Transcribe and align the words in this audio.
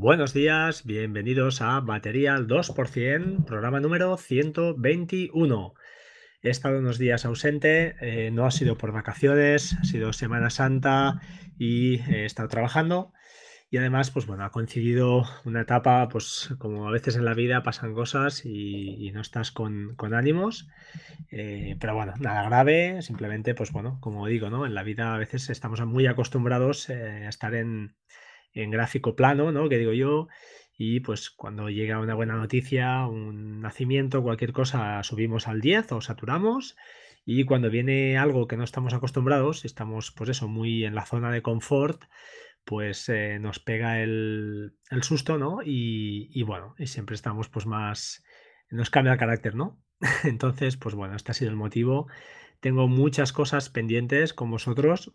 Buenos 0.00 0.32
días, 0.32 0.86
bienvenidos 0.86 1.60
a 1.60 1.78
Batería 1.80 2.34
al 2.34 2.46
2%, 2.46 3.44
programa 3.44 3.80
número 3.80 4.16
121. 4.16 5.74
He 6.40 6.48
estado 6.48 6.78
unos 6.78 6.96
días 6.96 7.26
ausente, 7.26 7.96
eh, 8.00 8.30
no 8.30 8.46
ha 8.46 8.50
sido 8.50 8.78
por 8.78 8.92
vacaciones, 8.92 9.76
ha 9.78 9.84
sido 9.84 10.14
Semana 10.14 10.48
Santa 10.48 11.20
y 11.58 12.00
he 12.10 12.24
estado 12.24 12.48
trabajando. 12.48 13.12
Y 13.68 13.76
además, 13.76 14.10
pues 14.10 14.24
bueno, 14.24 14.42
ha 14.44 14.50
coincidido 14.50 15.26
una 15.44 15.60
etapa, 15.60 16.08
pues 16.08 16.48
como 16.56 16.88
a 16.88 16.92
veces 16.92 17.16
en 17.16 17.26
la 17.26 17.34
vida 17.34 17.62
pasan 17.62 17.92
cosas 17.92 18.46
y, 18.46 19.10
no 19.12 19.20
estás 19.20 19.52
con, 19.52 19.98
ánimos. 20.14 20.66
Eh, 21.30 21.76
pero 21.78 21.94
bueno, 21.94 22.14
nada 22.18 22.44
grave, 22.44 23.02
simplemente, 23.02 23.54
pues 23.54 23.70
bueno, 23.70 23.98
como 24.00 24.26
digo, 24.28 24.48
¿no? 24.48 24.64
En 24.64 24.74
la 24.74 24.82
vida 24.82 25.14
a 25.14 25.18
veces 25.18 25.50
estamos 25.50 25.84
muy 25.84 26.06
acostumbrados 26.06 26.88
eh, 26.88 27.26
a 27.26 27.28
estar 27.28 27.54
en, 27.54 27.96
en 28.52 28.70
gráfico 28.70 29.16
plano, 29.16 29.52
¿no? 29.52 29.68
Que 29.68 29.78
digo 29.78 29.92
yo, 29.92 30.28
y 30.82 31.00
pues 31.00 31.28
cuando 31.28 31.68
llega 31.68 31.98
una 31.98 32.14
buena 32.14 32.36
noticia, 32.36 33.06
un 33.06 33.60
nacimiento, 33.60 34.22
cualquier 34.22 34.54
cosa, 34.54 35.02
subimos 35.02 35.46
al 35.46 35.60
10 35.60 35.92
o 35.92 36.00
saturamos. 36.00 36.74
Y 37.26 37.44
cuando 37.44 37.68
viene 37.68 38.16
algo 38.16 38.48
que 38.48 38.56
no 38.56 38.64
estamos 38.64 38.94
acostumbrados, 38.94 39.66
estamos 39.66 40.10
pues 40.10 40.30
eso, 40.30 40.48
muy 40.48 40.86
en 40.86 40.94
la 40.94 41.04
zona 41.04 41.30
de 41.30 41.42
confort, 41.42 42.04
pues 42.64 43.10
eh, 43.10 43.38
nos 43.38 43.58
pega 43.58 44.00
el, 44.00 44.72
susto, 45.02 45.36
¿no? 45.36 45.58
Y, 45.62 46.42
bueno, 46.44 46.74
y 46.78 46.86
siempre 46.86 47.14
estamos 47.14 47.50
pues 47.50 47.66
más, 47.66 48.24
nos 48.70 48.88
cambia 48.88 49.12
el 49.12 49.18
carácter, 49.18 49.54
¿no? 49.54 49.78
Entonces, 50.24 50.78
pues 50.78 50.94
bueno, 50.94 51.14
este 51.14 51.32
ha 51.32 51.34
sido 51.34 51.50
el 51.50 51.56
motivo. 51.56 52.06
Tengo 52.60 52.88
muchas 52.88 53.34
cosas 53.34 53.68
pendientes 53.68 54.32
con 54.32 54.50
vosotros 54.50 55.12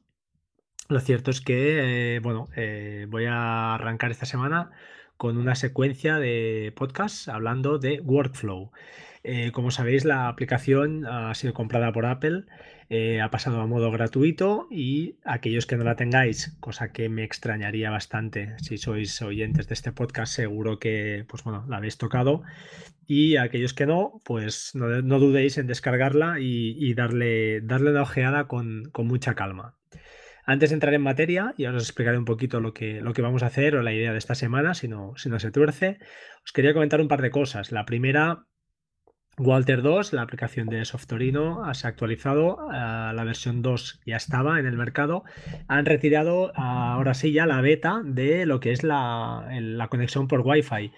lo 0.87 0.99
cierto 0.99 1.31
es 1.31 1.41
que, 1.41 2.15
eh, 2.15 2.19
bueno, 2.19 2.49
eh, 2.55 3.07
voy 3.09 3.25
a 3.25 3.75
arrancar 3.75 4.11
esta 4.11 4.25
semana 4.25 4.71
con 5.17 5.37
una 5.37 5.55
secuencia 5.55 6.19
de 6.19 6.73
podcasts 6.75 7.27
hablando 7.27 7.79
de 7.79 8.01
Workflow. 8.01 8.71
Eh, 9.23 9.51
como 9.51 9.71
sabéis, 9.71 10.05
la 10.05 10.27
aplicación 10.27 11.05
ha 11.07 11.33
sido 11.33 11.53
comprada 11.53 11.91
por 11.91 12.05
Apple, 12.05 12.43
ha 13.21 13.31
pasado 13.31 13.61
a 13.61 13.65
modo 13.65 13.89
gratuito 13.89 14.67
y 14.69 15.15
aquellos 15.25 15.65
que 15.65 15.75
no 15.75 15.83
la 15.83 15.95
tengáis, 15.95 16.55
cosa 16.59 16.91
que 16.91 17.09
me 17.09 17.23
extrañaría 17.23 17.89
bastante, 17.89 18.53
si 18.59 18.77
sois 18.77 19.19
oyentes 19.23 19.67
de 19.67 19.73
este 19.73 19.91
podcast, 19.91 20.31
seguro 20.31 20.77
que 20.77 21.25
pues 21.27 21.43
bueno, 21.43 21.65
la 21.67 21.77
habéis 21.77 21.97
tocado. 21.97 22.43
Y 23.07 23.37
aquellos 23.37 23.73
que 23.73 23.87
no, 23.87 24.21
pues 24.23 24.75
no, 24.75 25.19
dudéis 25.19 25.57
en 25.57 25.65
descargarla 25.67 26.39
y, 26.39 26.93
darle, 26.93 27.61
darle 27.61 27.91
una 27.91 28.03
ojeada 28.03 28.47
con 28.47 28.91
mucha 28.97 29.33
calma. 29.33 29.75
Antes 30.47 30.69
de 30.69 30.75
entrar 30.75 30.93
en 30.93 31.01
materia, 31.01 31.55
y 31.57 31.65
ahora 31.65 31.77
os 31.77 31.85
explicaré 31.85 32.19
un 32.19 32.25
poquito 32.25 32.59
lo 32.59 32.73
que, 32.73 33.01
lo 33.01 33.13
que 33.13 33.23
vamos 33.23 33.41
a 33.41 33.47
hacer 33.47 33.75
o 33.75 33.81
la 33.81 33.93
idea 33.93 34.11
de 34.11 34.19
esta 34.19 34.35
semana, 34.35 34.75
si 34.75 34.87
no, 34.87 35.13
si 35.17 35.27
no 35.27 35.39
se 35.39 35.51
tuerce, 35.51 35.97
os 36.43 36.51
quería 36.51 36.73
comentar 36.73 37.01
un 37.01 37.07
par 37.07 37.23
de 37.23 37.31
cosas. 37.31 37.71
La 37.71 37.85
primera, 37.85 38.45
Walter 39.39 39.81
2, 39.81 40.13
la 40.13 40.21
aplicación 40.21 40.67
de 40.67 40.85
Softorino, 40.85 41.73
se 41.73 41.87
ha 41.87 41.89
actualizado, 41.89 42.59
eh, 42.71 42.75
la 42.75 43.23
versión 43.23 43.63
2 43.63 44.01
ya 44.05 44.17
estaba 44.17 44.59
en 44.59 44.67
el 44.67 44.77
mercado, 44.77 45.23
han 45.67 45.85
retirado 45.87 46.51
ahora 46.55 47.15
sí 47.15 47.31
ya 47.31 47.47
la 47.47 47.61
beta 47.61 48.01
de 48.05 48.45
lo 48.45 48.59
que 48.59 48.71
es 48.71 48.83
la, 48.83 49.87
conexión 49.89 50.27
por 50.27 50.41
Wi-Fi. 50.41 50.91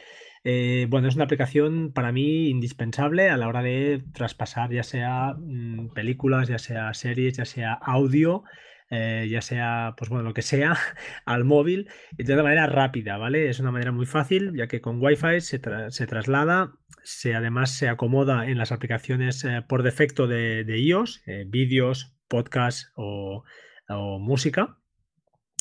Eh, 0.44 0.88
bueno, 0.90 1.08
es 1.08 1.16
una 1.16 1.24
aplicación 1.24 1.94
para 1.94 2.12
mí 2.12 2.50
indispensable 2.50 3.30
a 3.30 3.38
la 3.38 3.48
hora 3.48 3.64
de 3.64 4.04
traspasar 4.14 4.72
ya 4.72 4.84
sea 4.84 5.36
mm, 5.38 5.94
películas, 5.94 6.50
ya 6.50 6.58
sea 6.58 6.94
series, 6.94 7.38
ya 7.38 7.46
sea 7.46 7.74
audio 7.74 8.44
eh, 8.90 9.28
ya 9.30 9.42
sea, 9.42 9.96
pues 9.98 10.10
bueno, 10.10 10.24
lo 10.24 10.34
que 10.34 10.42
sea, 10.42 10.78
al 11.26 11.44
móvil 11.44 11.90
y 12.18 12.24
de 12.24 12.34
una 12.34 12.44
manera 12.44 12.68
rápida, 12.68 13.18
¿vale? 13.18 13.50
Es 13.50 13.60
una 13.60 13.72
manera 13.72 13.92
muy 13.92 14.06
fácil, 14.06 14.54
ya 14.56 14.68
que 14.68 14.82
con 14.82 15.02
Wi-Fi 15.02 15.42
se, 15.42 15.60
traslada, 15.60 16.74
se, 17.04 17.36
además 17.36 17.72
se 17.72 17.90
acomoda 17.90 18.48
en 18.48 18.58
las 18.58 18.72
aplicaciones 18.72 19.44
eh, 19.44 19.62
por 19.68 19.84
defecto 19.84 20.28
de, 20.28 20.64
iOS, 20.68 21.22
eh, 21.26 21.46
vídeos, 21.48 22.16
podcast 22.28 22.92
o, 22.96 23.44
o 23.90 24.20
música. 24.20 24.78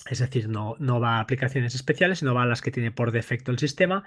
Es 0.08 0.20
decir, 0.20 0.48
no, 0.48 0.76
no 0.78 1.00
va 1.00 1.16
a 1.16 1.20
aplicaciones 1.20 1.74
especiales, 1.74 2.20
sino 2.20 2.32
va 2.32 2.44
a 2.44 2.46
las 2.46 2.62
que 2.62 2.70
tiene 2.70 2.92
por 2.92 3.10
defecto 3.10 3.50
el 3.50 3.58
sistema 3.58 4.04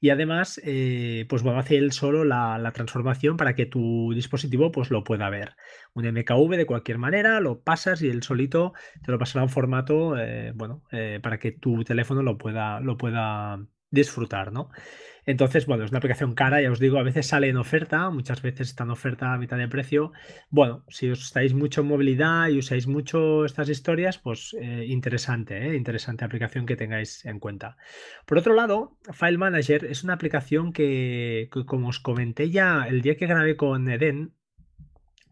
y 0.00 0.10
además, 0.10 0.60
eh, 0.64 1.26
pues 1.28 1.42
bueno, 1.42 1.58
hace 1.58 1.76
él 1.76 1.92
solo 1.92 2.24
la, 2.24 2.70
transformación 2.72 3.36
para 3.36 3.54
que 3.54 3.66
tu 3.66 4.12
dispositivo 4.14 4.70
pues 4.70 4.90
lo 4.90 5.02
pueda 5.02 5.28
ver. 5.30 5.56
Un 5.94 6.06
MKV 6.06 6.56
de 6.56 6.66
cualquier 6.66 6.98
manera, 6.98 7.40
lo 7.40 7.60
pasas 7.60 8.02
y 8.02 8.08
él 8.08 8.22
solito 8.22 8.74
te 9.04 9.10
lo 9.10 9.18
pasará 9.18 9.44
en 9.44 9.48
formato, 9.50 10.16
eh, 10.16 10.52
bueno, 10.54 10.84
eh, 10.92 11.18
para 11.22 11.38
que 11.38 11.52
tu 11.52 11.82
teléfono 11.82 12.22
lo 12.22 12.38
pueda, 12.38 12.80
lo 12.80 12.96
pueda 12.96 13.58
disfrutar, 13.90 14.52
¿no? 14.52 14.70
Entonces, 15.28 15.66
bueno, 15.66 15.84
es 15.84 15.90
una 15.90 15.98
aplicación 15.98 16.34
cara, 16.34 16.62
ya 16.62 16.72
os 16.72 16.80
digo, 16.80 16.98
a 16.98 17.02
veces 17.02 17.26
sale 17.26 17.50
en 17.50 17.58
oferta, 17.58 18.08
muchas 18.08 18.40
veces 18.40 18.70
está 18.70 18.84
en 18.84 18.90
oferta 18.92 19.34
a 19.34 19.36
mitad 19.36 19.58
de 19.58 19.68
precio. 19.68 20.12
Bueno, 20.48 20.86
si 20.88 21.10
os 21.10 21.22
estáis 21.22 21.52
mucho 21.52 21.82
en 21.82 21.88
movilidad 21.88 22.48
y 22.48 22.56
usáis 22.56 22.86
mucho 22.86 23.44
estas 23.44 23.68
historias, 23.68 24.16
pues 24.16 24.56
eh, 24.58 24.86
interesante, 24.88 25.68
¿eh? 25.68 25.76
interesante 25.76 26.24
aplicación 26.24 26.64
que 26.64 26.76
tengáis 26.76 27.26
en 27.26 27.40
cuenta. 27.40 27.76
Por 28.24 28.38
otro 28.38 28.54
lado, 28.54 28.96
File 29.12 29.36
Manager 29.36 29.84
es 29.84 30.02
una 30.02 30.14
aplicación 30.14 30.72
que, 30.72 31.50
que 31.52 31.66
como 31.66 31.88
os 31.88 32.00
comenté 32.00 32.48
ya 32.48 32.86
el 32.88 33.02
día 33.02 33.18
que 33.18 33.26
grabé 33.26 33.54
con 33.54 33.86
Eden, 33.90 34.32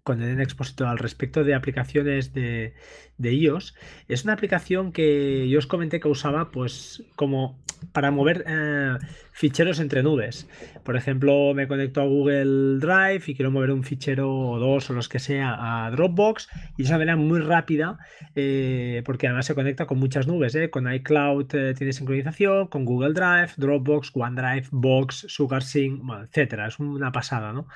con 0.06 0.22
Eden 0.22 0.40
Expositor 0.40 0.86
al 0.86 0.98
respecto 0.98 1.42
de 1.42 1.52
aplicaciones 1.52 2.32
de, 2.32 2.74
de 3.18 3.34
iOS, 3.34 3.74
es 4.06 4.22
una 4.22 4.34
aplicación 4.34 4.92
que 4.92 5.48
yo 5.48 5.58
os 5.58 5.66
comenté 5.66 5.98
que 5.98 6.06
usaba 6.06 6.52
pues 6.52 7.02
como 7.16 7.58
para 7.92 8.10
mover 8.10 8.44
eh, 8.46 8.96
ficheros 9.32 9.80
entre 9.80 10.02
nubes. 10.02 10.48
Por 10.82 10.96
ejemplo, 10.96 11.52
me 11.54 11.68
conecto 11.68 12.00
a 12.00 12.04
Google 12.04 12.78
Drive 12.78 13.22
y 13.26 13.34
quiero 13.34 13.50
mover 13.50 13.70
un 13.70 13.84
fichero 13.84 14.34
o 14.34 14.58
dos 14.58 14.88
o 14.90 14.92
los 14.92 15.08
que 15.08 15.18
sea 15.18 15.86
a 15.86 15.90
Dropbox 15.90 16.48
y 16.76 16.82
de 16.82 16.84
esa 16.84 16.94
manera 16.94 17.16
muy 17.16 17.40
rápida 17.40 17.98
eh, 18.34 19.02
porque 19.04 19.26
además 19.26 19.46
se 19.46 19.54
conecta 19.54 19.86
con 19.86 19.98
muchas 19.98 20.26
nubes. 20.26 20.54
¿eh? 20.54 20.70
Con 20.70 20.92
iCloud 20.92 21.46
tiene 21.46 21.92
sincronización, 21.92 22.68
con 22.68 22.84
Google 22.84 23.12
Drive, 23.12 23.52
Dropbox, 23.56 24.12
OneDrive, 24.14 24.68
Box, 24.70 25.26
SugarSync, 25.28 26.02
bueno, 26.02 26.24
etcétera. 26.24 26.68
Es 26.68 26.78
una 26.78 27.12
pasada, 27.12 27.52
¿no? 27.52 27.66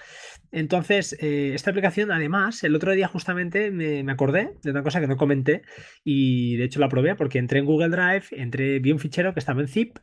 Entonces, 0.53 1.17
esta 1.21 1.71
aplicación 1.71 2.11
además, 2.21 2.63
el 2.63 2.75
otro 2.75 2.93
día 2.93 3.09
justamente 3.09 3.71
me, 3.71 4.05
me 4.05 4.13
acordé 4.13 4.55
de 4.63 4.71
una 4.71 4.83
cosa 4.83 5.01
que 5.01 5.09
no 5.09 5.17
comenté 5.17 5.63
y 6.05 6.57
de 6.57 6.65
hecho 6.65 6.81
la 6.81 6.89
probé 6.89 7.17
porque 7.17 7.39
entré 7.39 7.59
en 7.59 7.67
Google 7.67 7.89
Drive, 7.89 8.27
entré, 8.33 8.79
vi 8.79 8.93
un 8.93 8.99
fichero 8.99 9.35
que 9.35 9.41
estaba 9.41 9.61
en 9.61 9.69
zip 9.69 9.99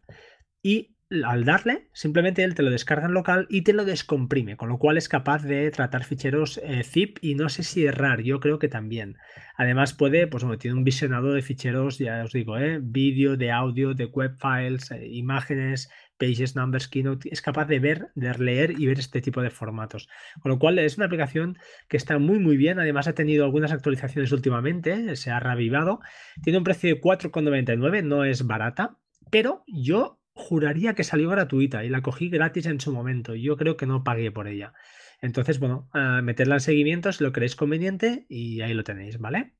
y 0.62 0.97
al 1.10 1.46
darle, 1.46 1.88
simplemente 1.94 2.44
él 2.44 2.54
te 2.54 2.64
lo 2.64 2.70
descarga 2.70 3.08
en 3.08 3.14
local 3.14 3.48
y 3.50 3.62
te 3.62 3.74
lo 3.74 3.86
descomprime, 3.86 4.58
con 4.58 4.68
lo 4.68 4.78
cual 4.78 4.98
es 4.98 5.08
capaz 5.08 5.44
de 5.44 5.72
tratar 5.72 6.04
ficheros 6.04 6.60
eh, 6.64 6.84
zip 6.84 7.18
y 7.22 7.36
no 7.36 7.48
sé 7.48 7.64
si 7.64 7.90
RAR, 7.90 8.22
yo 8.22 8.40
creo 8.40 8.60
que 8.60 8.68
también. 8.68 9.18
Además 9.56 9.94
puede, 9.94 10.28
pues 10.28 10.44
bueno, 10.44 10.58
tiene 10.58 10.78
un 10.78 10.84
visionado 10.84 11.32
de 11.32 11.42
ficheros, 11.42 11.98
ya 11.98 12.24
os 12.24 12.34
digo, 12.34 12.58
¿eh? 12.58 12.80
vídeo, 12.82 13.38
de 13.38 13.52
audio, 13.52 13.94
de 13.94 14.06
web 14.06 14.36
files, 14.38 14.92
eh, 14.92 15.08
imágenes, 15.08 15.90
Pages, 16.18 16.56
Numbers, 16.56 16.88
Keynote, 16.88 17.30
es 17.32 17.42
capaz 17.42 17.66
de 17.66 17.80
ver, 17.80 18.10
de 18.16 18.34
leer 18.38 18.72
y 18.80 18.88
ver 18.88 19.00
este 19.00 19.22
tipo 19.22 19.42
de 19.42 19.52
formatos. 19.52 20.10
Con 20.42 20.52
lo 20.52 20.60
cual 20.60 20.80
es 20.80 20.98
una 20.98 21.06
aplicación 21.06 21.58
que 21.88 21.98
está 21.98 22.18
muy 22.18 22.40
muy 22.40 22.58
bien, 22.58 22.80
además 22.80 23.08
ha 23.08 23.14
tenido 23.14 23.46
algunas 23.46 23.72
actualizaciones 23.72 24.32
últimamente, 24.32 25.16
se 25.16 25.32
ha 25.32 25.40
revivado, 25.40 26.00
tiene 26.44 26.58
un 26.58 26.64
precio 26.64 26.94
de 26.94 27.00
4,99, 27.00 28.04
no 28.04 28.24
es 28.26 28.46
barata, 28.46 28.98
pero 29.30 29.64
yo 29.68 30.17
juraría 30.38 30.94
que 30.94 31.04
salió 31.04 31.30
gratuita 31.30 31.84
y 31.84 31.90
la 31.90 32.02
cogí 32.02 32.30
gratis 32.30 32.66
en 32.68 32.80
su 32.80 32.94
momento, 32.94 33.36
yo 33.36 33.58
creo 33.58 33.76
que 33.76 33.86
no 33.88 34.04
pagué 34.04 34.32
por 34.32 34.48
ella. 34.48 34.74
Entonces, 35.22 35.60
bueno, 35.60 35.90
meterla 36.24 36.56
en 36.56 36.62
seguimiento 36.62 37.12
si 37.12 37.24
lo 37.24 37.34
queréis 37.34 37.56
conveniente 37.56 38.26
y 38.30 38.62
ahí 38.62 38.74
lo 38.74 38.84
tenéis, 38.84 39.18
¿vale? 39.18 39.57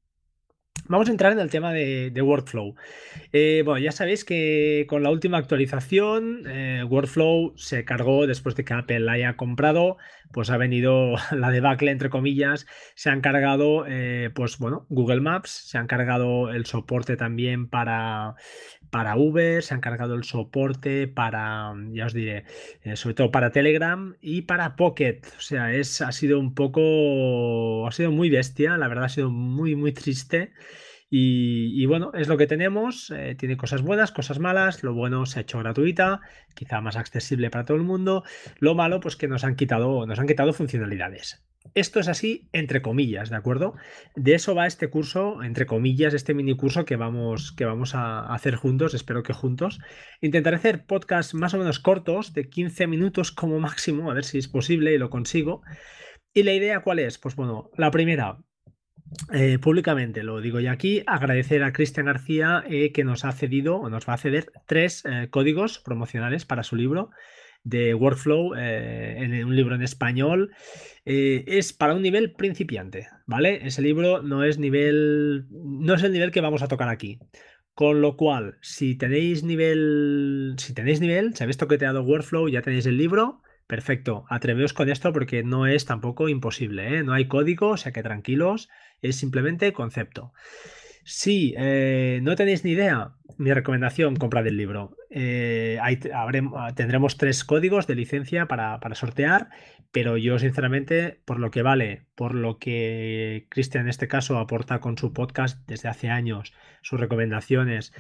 Vamos 0.90 1.10
a 1.10 1.12
entrar 1.12 1.34
en 1.34 1.40
el 1.40 1.50
tema 1.50 1.74
de, 1.74 2.22
Workflow. 2.22 2.76
Eh, 3.34 3.62
bueno, 3.66 3.80
ya 3.80 3.92
sabéis 3.92 4.24
que 4.24 4.86
con 4.88 5.04
la 5.04 5.10
última 5.10 5.38
actualización, 5.38 6.44
eh, 6.48 6.84
Workflow 6.88 7.54
se 7.58 7.84
cargó 7.84 8.26
después 8.26 8.56
de 8.56 8.64
que 8.64 8.74
Apple 8.74 9.02
la 9.02 9.14
haya 9.14 9.36
comprado, 9.36 9.98
pues 10.32 10.50
ha 10.50 10.56
venido 10.56 11.16
la 11.32 11.52
debacle, 11.52 11.92
entre 11.92 12.10
comillas, 12.10 12.68
se 12.96 13.10
han 13.10 13.20
cargado, 13.20 13.86
eh, 13.86 14.30
pues 14.34 14.60
bueno, 14.60 14.86
Google 14.90 15.20
Maps, 15.20 15.50
se 15.50 15.78
han 15.78 15.88
cargado 15.88 16.52
el 16.52 16.66
soporte 16.66 17.18
también 17.18 17.68
para, 17.68 18.36
para 18.90 19.18
Uber, 19.18 19.62
se 19.64 19.74
han 19.74 19.82
cargado 19.82 20.16
el 20.16 20.24
soporte 20.24 21.10
para, 21.10 21.74
ya 21.92 22.06
os 22.06 22.14
diré, 22.14 22.46
sobre 22.94 23.16
todo 23.16 23.30
para 23.32 23.52
Telegram 23.52 24.16
y 24.22 24.44
para 24.44 24.78
Pocket. 24.78 25.20
O 25.38 25.42
sea, 25.42 25.74
es, 25.74 26.00
ha 26.00 26.14
sido 26.14 26.40
un 26.40 26.56
poco, 26.56 27.86
ha 27.88 27.92
sido 27.92 28.12
muy 28.12 28.30
bestia, 28.30 28.78
la 28.78 28.88
verdad 28.88 29.06
ha 29.06 29.10
sido 29.10 29.30
muy, 29.30 29.76
muy 29.76 29.92
triste. 29.92 30.54
Y, 31.10 31.86
bueno, 31.86 32.12
es 32.14 32.28
lo 32.28 32.38
que 32.38 32.48
tenemos. 32.48 33.12
Eh, 33.12 33.36
tiene 33.40 33.56
cosas 33.56 33.82
buenas, 33.82 34.12
cosas 34.12 34.40
malas. 34.40 34.84
Lo 34.84 34.94
bueno 34.94 35.26
se 35.26 35.40
ha 35.40 35.42
hecho 35.44 35.60
gratuita, 35.60 36.22
quizá 36.54 36.82
más 36.82 36.98
accesible 36.98 37.50
para 37.50 37.66
todo 37.66 37.78
el 37.78 37.84
mundo. 37.84 38.24
Lo 38.60 38.76
malo, 38.76 39.00
pues 39.00 39.16
que 39.16 39.28
nos 39.28 39.44
han 39.44 39.56
quitado, 39.56 40.06
nos 40.06 40.20
han 40.20 40.28
quitado 40.28 40.52
funcionalidades. 40.52 41.46
Esto 41.74 42.00
es 42.00 42.08
así, 42.08 42.48
entre 42.54 42.82
comillas, 42.82 43.30
¿de 43.30 43.36
acuerdo? 43.36 43.76
De 44.16 44.36
eso 44.36 44.56
va 44.56 44.68
este 44.68 44.90
curso, 44.90 45.44
entre 45.44 45.66
comillas, 45.66 46.14
este 46.14 46.34
mini 46.34 46.56
curso 46.56 46.86
que 46.86 46.96
vamos, 46.96 47.52
que 47.52 47.66
vamos 47.66 47.94
a 47.94 48.34
hacer 48.34 48.56
juntos, 48.56 48.94
espero 48.94 49.24
que 49.24 49.34
juntos. 49.34 49.80
Intentaré 50.22 50.58
hacer 50.58 50.86
podcasts 50.86 51.34
más 51.34 51.54
o 51.54 51.58
menos 51.58 51.80
cortos, 51.80 52.34
de 52.34 52.50
15 52.50 52.88
minutos 52.88 53.32
como 53.32 53.60
máximo, 53.60 54.10
a 54.10 54.14
ver 54.14 54.24
si 54.24 54.38
es 54.38 54.48
posible 54.48 54.94
y 54.94 54.98
lo 54.98 55.10
consigo. 55.10 55.62
¿Y 56.34 56.44
la 56.44 56.54
idea 56.54 56.82
cuál 56.82 57.00
es? 57.00 57.18
Pues 57.18 57.36
bueno, 57.36 57.70
la 57.76 57.92
primera, 57.92 58.38
eh, 59.34 59.60
públicamente, 59.60 60.24
lo 60.24 60.42
digo 60.42 60.60
ya 60.60 60.72
aquí, 60.72 61.04
agradecer 61.06 61.64
a 61.64 61.74
Cristian 61.74 62.06
García 62.06 62.64
eh, 62.70 62.92
que 62.92 63.04
nos 63.04 63.26
ha 63.26 63.32
cedido 63.32 63.78
o 63.78 63.90
nos 63.90 64.08
va 64.08 64.14
a 64.14 64.18
ceder 64.18 64.52
tres 64.66 65.04
eh, 65.06 65.28
códigos 65.30 65.80
promocionales 65.80 66.46
para 66.46 66.64
su 66.64 66.76
libro 66.76 67.10
de 67.64 67.94
workflow 67.94 68.56
en 68.56 69.44
un 69.44 69.54
libro 69.54 69.76
en 69.76 69.82
español. 69.82 70.52
es 71.04 71.74
para 71.74 71.96
un 71.96 72.02
nivel 72.02 72.32
principiante, 72.32 73.08
¿vale? 73.26 73.68
Ese 73.68 73.82
libro 73.82 74.22
no 74.22 74.46
es 74.46 74.58
nivel, 74.58 75.48
no 75.50 75.96
es 75.96 76.04
el 76.04 76.14
nivel 76.14 76.32
que 76.32 76.40
vamos 76.40 76.62
a 76.62 76.70
tocar 76.70 76.88
aquí. 76.88 77.20
Con 77.74 78.00
lo 78.00 78.16
cual, 78.16 78.58
si 78.62 78.96
tenéis 78.96 79.44
nivel, 79.44 80.56
si 80.58 80.74
tenéis 80.74 81.02
nivel, 81.02 81.36
si 81.36 81.44
habéis 81.44 81.58
toqueteado 81.58 82.04
workflow, 82.04 82.48
ya 82.48 82.62
tenéis 82.62 82.86
el 82.86 82.98
libro, 82.98 83.42
Perfecto, 83.68 84.26
atreveos 84.30 84.72
con 84.72 84.90
esto 84.90 85.12
porque 85.12 85.44
no 85.44 85.68
es 85.68 85.86
tampoco 85.86 86.30
imposible, 86.30 86.98
¿eh? 86.98 87.04
no 87.04 87.12
hay 87.12 87.28
código, 87.28 87.72
o 87.72 87.78
sea 87.78 87.92
que 87.92 88.02
tranquilos, 88.02 88.70
es 89.02 89.18
simplemente 89.18 89.74
concepto. 89.74 90.32
Si 91.04 91.54
eh, 91.58 92.20
no 92.24 92.36
tenéis 92.36 92.64
ni 92.64 92.72
idea, 92.72 93.16
mi 93.38 93.54
recomendación, 93.54 94.16
comprad 94.16 94.48
el 94.48 94.58
libro. 94.58 94.96
Eh, 95.10 95.80
tendremos 96.76 97.18
tres 97.18 97.44
códigos 97.44 97.88
de 97.88 97.96
licencia 97.96 98.46
para, 98.48 98.80
para, 98.80 98.96
sortear, 98.96 99.50
pero 99.92 100.18
yo 100.18 100.40
sinceramente, 100.40 101.22
por 101.26 101.40
lo 101.40 101.52
que 101.52 101.62
vale, 101.62 102.08
por 102.16 102.36
lo 102.36 102.60
que 102.60 103.48
Cristian 103.50 103.86
en 103.86 103.90
este 103.90 104.08
caso 104.08 104.38
aporta 104.38 104.80
con 104.80 104.98
su 104.98 105.14
podcast 105.14 105.66
desde 105.68 105.90
hace 105.90 106.10
años, 106.10 106.54
sus 106.82 107.00
recomendaciones, 107.00 107.94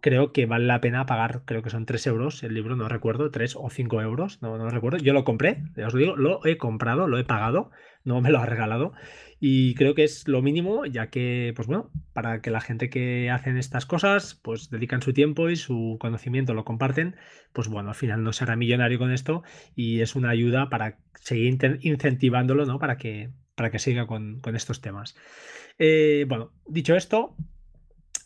creo 0.00 0.32
que 0.32 0.46
vale 0.46 0.66
la 0.66 0.80
pena 0.80 1.06
pagar, 1.06 1.42
creo 1.44 1.62
que 1.62 1.70
son 1.70 1.86
3 1.86 2.06
euros 2.06 2.42
el 2.42 2.54
libro, 2.54 2.76
no 2.76 2.88
recuerdo, 2.88 3.30
3 3.30 3.56
o 3.56 3.70
5 3.70 4.02
euros, 4.02 4.42
no, 4.42 4.58
no 4.58 4.70
recuerdo. 4.70 4.98
Yo 4.98 5.12
lo 5.12 5.24
compré, 5.24 5.62
ya 5.76 5.86
os 5.86 5.94
digo, 5.94 6.16
lo 6.16 6.44
he 6.44 6.56
comprado, 6.56 7.08
lo 7.08 7.18
he 7.18 7.24
pagado, 7.24 7.70
no 8.04 8.20
me 8.20 8.30
lo 8.30 8.38
ha 8.38 8.46
regalado. 8.46 8.92
Y 9.38 9.74
creo 9.74 9.94
que 9.94 10.04
es 10.04 10.26
lo 10.28 10.40
mínimo, 10.40 10.86
ya 10.86 11.10
que, 11.10 11.52
pues 11.54 11.68
bueno, 11.68 11.90
para 12.14 12.40
que 12.40 12.50
la 12.50 12.60
gente 12.60 12.88
que 12.88 13.30
hacen 13.30 13.58
estas 13.58 13.84
cosas, 13.84 14.34
pues 14.42 14.70
dedican 14.70 15.02
su 15.02 15.12
tiempo 15.12 15.50
y 15.50 15.56
su 15.56 15.98
conocimiento 16.00 16.54
lo 16.54 16.64
comparten, 16.64 17.16
pues 17.52 17.68
bueno, 17.68 17.90
al 17.90 17.94
final 17.94 18.22
no 18.22 18.32
será 18.32 18.56
millonario 18.56 18.98
con 18.98 19.12
esto 19.12 19.42
y 19.74 20.00
es 20.00 20.16
una 20.16 20.30
ayuda 20.30 20.70
para 20.70 20.98
seguir 21.14 21.58
incentivándolo, 21.82 22.64
¿no? 22.64 22.78
Para 22.78 22.96
que, 22.96 23.30
para 23.54 23.70
que 23.70 23.78
siga 23.78 24.06
con, 24.06 24.40
estos 24.54 24.80
temas. 24.80 25.16
Eh, 25.78 26.24
bueno, 26.28 26.52
dicho 26.66 26.94
esto, 26.94 27.36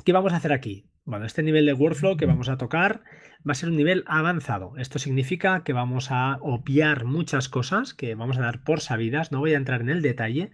¿qué 0.05 0.13
vamos 0.13 0.33
a 0.33 0.37
hacer 0.37 0.53
aquí? 0.53 0.90
Bueno, 1.05 1.27
este 1.27 1.43
nivel 1.43 1.67
de 1.67 1.73
workflow 1.73 2.17
que 2.17 2.27
vamos 2.27 2.49
a 2.49 2.57
tocar 2.57 3.03
va 3.49 3.53
a 3.53 3.55
ser 3.55 3.69
un 3.69 3.77
nivel 3.77 4.05
avanzado. 4.07 4.75
Esto 4.77 4.99
significa 4.99 5.65
que 5.65 5.73
vamos 5.73 6.09
a 6.11 6.39
obviar 6.43 7.05
muchas 7.05 7.49
cosas 7.49 7.95
que 7.95 8.15
vamos 8.15 8.39
a 8.39 8.43
dar 8.43 8.63
por 8.63 8.81
sabidas. 8.81 9.33
No 9.33 9.41
voy 9.41 9.55
a 9.55 9.57
entrar 9.57 9.81
en 9.81 9.89
el 9.89 10.03
detalle 10.03 10.51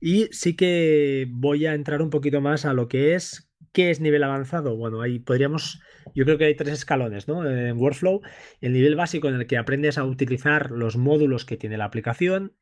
y 0.00 0.28
sí 0.32 0.56
que 0.56 1.26
voy 1.30 1.66
a 1.66 1.74
entrar 1.74 2.02
un 2.02 2.10
poquito 2.10 2.40
más 2.40 2.64
a 2.64 2.72
lo 2.72 2.88
que 2.88 3.14
es 3.14 3.52
¿Qué 3.72 3.90
es 3.90 4.00
nivel 4.00 4.22
avanzado? 4.22 4.76
Bueno, 4.76 5.00
ahí 5.00 5.18
podríamos, 5.18 5.80
yo 6.14 6.24
creo 6.24 6.36
que 6.36 6.44
hay 6.44 6.54
tres 6.54 6.74
escalones, 6.74 7.26
¿no? 7.26 7.48
En 7.48 7.78
Workflow, 7.78 8.20
el 8.60 8.72
nivel 8.74 8.96
básico 8.96 9.28
en 9.28 9.36
el 9.36 9.46
que 9.46 9.56
aprendes 9.56 9.96
a 9.96 10.04
utilizar 10.04 10.70
los 10.70 10.98
módulos 10.98 11.46
que 11.46 11.56
tiene 11.56 11.78
la 11.78 11.86
aplicación, 11.86 12.52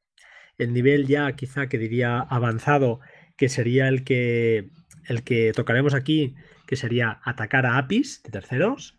el 0.57 0.73
nivel 0.73 1.09
ya 1.09 1.33
quizá 1.33 1.69
que 1.69 1.79
diría 1.79 2.21
avanzado, 2.21 3.01
que 3.37 3.49
sería 3.49 3.89
el 3.89 4.05
que, 4.05 4.71
el 5.09 5.25
que 5.25 5.53
tocaremos 5.53 5.95
aquí, 5.95 6.37
que 6.71 6.77
sería 6.77 7.19
atacar 7.25 7.67
a 7.67 7.79
APIs 7.79 8.23
de 8.23 8.31
terceros, 8.31 8.97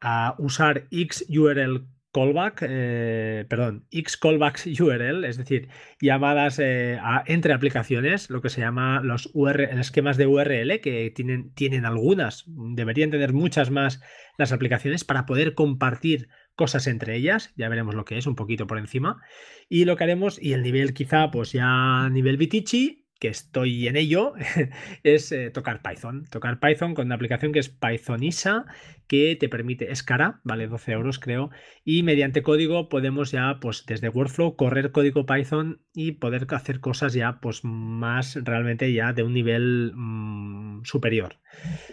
a 0.00 0.34
usar 0.38 0.88
XURL 0.90 1.86
callback, 2.12 2.64
eh, 2.66 3.44
perdón, 3.46 3.84
X 3.90 4.16
callbacks 4.16 4.66
URL, 4.66 5.26
es 5.26 5.36
decir, 5.36 5.68
llamadas 6.00 6.58
eh, 6.58 6.98
entre 7.26 7.52
aplicaciones, 7.52 8.30
lo 8.30 8.40
que 8.40 8.48
se 8.48 8.62
llama 8.62 9.02
los 9.04 9.30
esquemas 9.78 10.16
de 10.16 10.26
URL, 10.26 10.80
que 10.80 11.12
tienen, 11.14 11.52
tienen 11.52 11.84
algunas, 11.84 12.46
deberían 12.46 13.10
tener 13.10 13.34
muchas 13.34 13.70
más 13.70 14.00
las 14.38 14.52
aplicaciones 14.52 15.04
para 15.04 15.26
poder 15.26 15.54
compartir 15.54 16.30
cosas 16.54 16.86
entre 16.86 17.16
ellas, 17.16 17.52
ya 17.54 17.68
veremos 17.68 17.94
lo 17.94 18.06
que 18.06 18.16
es 18.16 18.26
un 18.26 18.34
poquito 18.34 18.66
por 18.66 18.78
encima, 18.78 19.20
y 19.68 19.84
lo 19.84 19.96
que 19.96 20.04
haremos, 20.04 20.42
y 20.42 20.54
el 20.54 20.62
nivel 20.62 20.94
quizá, 20.94 21.30
pues 21.30 21.52
ya 21.52 22.08
nivel 22.08 22.38
Vitici, 22.38 22.99
que 23.20 23.28
estoy 23.28 23.86
en 23.86 23.96
ello, 23.96 24.32
es 25.04 25.30
eh, 25.30 25.50
tocar 25.50 25.82
Python. 25.82 26.24
Tocar 26.30 26.58
Python 26.58 26.94
con 26.94 27.06
una 27.06 27.14
aplicación 27.14 27.52
que 27.52 27.58
es 27.58 27.68
Pythonisa, 27.68 28.64
que 29.06 29.36
te 29.38 29.48
permite, 29.48 29.92
es 29.92 30.02
cara, 30.02 30.40
vale 30.42 30.66
12 30.66 30.92
euros 30.92 31.18
creo, 31.18 31.50
y 31.84 32.02
mediante 32.02 32.42
código 32.42 32.88
podemos 32.88 33.30
ya, 33.30 33.58
pues 33.60 33.84
desde 33.86 34.08
Workflow, 34.08 34.56
correr 34.56 34.90
código 34.90 35.26
Python 35.26 35.82
y 35.92 36.12
poder 36.12 36.46
hacer 36.50 36.80
cosas 36.80 37.12
ya, 37.12 37.40
pues 37.40 37.60
más 37.62 38.38
realmente 38.42 38.90
ya 38.92 39.12
de 39.12 39.22
un 39.22 39.34
nivel 39.34 39.92
mm, 39.94 40.84
superior. 40.84 41.36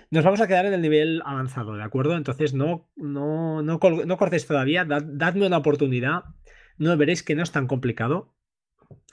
Nos 0.10 0.24
vamos 0.24 0.40
a 0.40 0.48
quedar 0.48 0.66
en 0.66 0.74
el 0.74 0.82
nivel 0.82 1.22
avanzado, 1.26 1.76
¿de 1.76 1.84
acuerdo? 1.84 2.16
Entonces 2.16 2.54
no, 2.54 2.90
no, 2.96 3.62
no, 3.62 3.80
no 3.80 4.18
cortéis 4.18 4.48
todavía, 4.48 4.86
dadme 4.86 5.46
una 5.46 5.58
oportunidad, 5.58 6.24
no 6.78 6.96
veréis 6.96 7.22
que 7.22 7.36
no 7.36 7.44
es 7.44 7.52
tan 7.52 7.68
complicado 7.68 8.37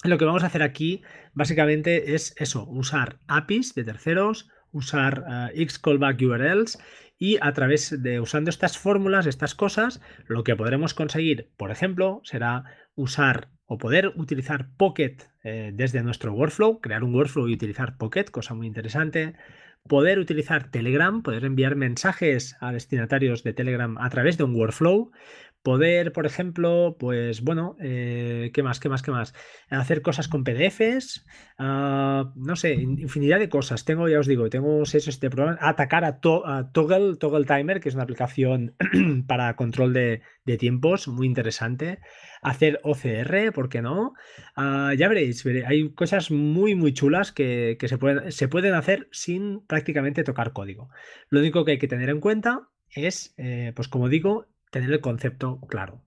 lo 0.04 0.18
que 0.18 0.24
vamos 0.24 0.42
a 0.42 0.46
hacer 0.46 0.62
aquí 0.62 1.02
básicamente 1.32 2.14
es 2.14 2.34
eso, 2.38 2.66
usar 2.68 3.18
APIs 3.26 3.74
de 3.74 3.84
terceros, 3.84 4.48
usar 4.70 5.24
uh, 5.26 5.68
Xcallback 5.68 6.20
URLs 6.20 6.78
y 7.18 7.38
a 7.40 7.52
través 7.52 8.02
de 8.02 8.20
usando 8.20 8.50
estas 8.50 8.76
fórmulas, 8.76 9.26
estas 9.26 9.54
cosas, 9.54 10.00
lo 10.26 10.44
que 10.44 10.56
podremos 10.56 10.94
conseguir, 10.94 11.50
por 11.56 11.70
ejemplo, 11.70 12.20
será 12.24 12.64
usar 12.96 13.48
o 13.66 13.78
poder 13.78 14.12
utilizar 14.16 14.68
Pocket 14.76 15.16
eh, 15.42 15.70
desde 15.72 16.02
nuestro 16.02 16.32
workflow, 16.32 16.80
crear 16.80 17.02
un 17.02 17.14
workflow 17.14 17.48
y 17.48 17.54
utilizar 17.54 17.96
Pocket, 17.96 18.24
cosa 18.24 18.54
muy 18.54 18.66
interesante. 18.66 19.34
Poder 19.88 20.18
utilizar 20.18 20.70
Telegram, 20.70 21.22
poder 21.22 21.44
enviar 21.44 21.76
mensajes 21.76 22.56
a 22.60 22.72
destinatarios 22.72 23.42
de 23.42 23.52
Telegram 23.52 23.96
a 23.98 24.08
través 24.10 24.38
de 24.38 24.44
un 24.44 24.54
workflow, 24.54 25.12
Poder, 25.64 26.12
por 26.12 26.26
ejemplo, 26.26 26.94
pues 26.98 27.40
bueno, 27.40 27.78
eh, 27.80 28.50
¿qué 28.52 28.62
más? 28.62 28.80
¿Qué 28.80 28.90
más? 28.90 29.00
¿Qué 29.00 29.10
más? 29.10 29.32
Hacer 29.70 30.02
cosas 30.02 30.28
con 30.28 30.44
PDFs, 30.44 31.24
ah, 31.56 32.34
no 32.36 32.54
sé, 32.54 32.74
infinidad 32.74 33.38
de 33.38 33.48
cosas. 33.48 33.86
Tengo, 33.86 34.06
ya 34.06 34.20
os 34.20 34.26
digo, 34.26 34.50
tengo 34.50 34.84
seis 34.84 35.08
este 35.08 35.30
programa. 35.30 35.56
Atacar 35.62 36.04
a, 36.04 36.20
Toggle, 36.20 37.16
Toggle 37.16 37.46
Timer, 37.46 37.80
que 37.80 37.88
es 37.88 37.94
una 37.94 38.04
aplicación 38.04 38.76
para 39.26 39.56
control 39.56 39.94
de, 39.94 40.20
tiempos, 40.58 41.08
muy 41.08 41.26
interesante. 41.26 41.98
Hacer 42.42 42.78
OCR, 42.82 43.50
¿por 43.54 43.70
qué 43.70 43.80
no? 43.80 44.12
Ah, 44.56 44.92
ya 44.94 45.08
veréis, 45.08 45.46
hay 45.46 45.94
cosas 45.94 46.30
muy, 46.30 46.74
muy 46.74 46.92
chulas 46.92 47.32
que, 47.32 47.78
se, 47.80 47.96
pueden, 47.96 48.30
se 48.32 48.48
pueden 48.48 48.74
hacer 48.74 49.08
sin 49.12 49.64
prácticamente 49.64 50.24
tocar 50.24 50.52
código. 50.52 50.90
Lo 51.30 51.40
único 51.40 51.64
que 51.64 51.70
hay 51.70 51.78
que 51.78 51.88
tener 51.88 52.10
en 52.10 52.20
cuenta 52.20 52.68
es, 52.90 53.32
eh, 53.38 53.72
pues 53.74 53.88
como 53.88 54.10
digo, 54.10 54.46
tener 54.74 54.90
el 54.90 55.00
concepto 55.00 55.60
claro. 55.68 56.02